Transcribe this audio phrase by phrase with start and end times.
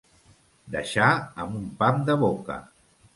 [0.75, 1.09] Deixar
[1.43, 2.57] amb un pam de boca.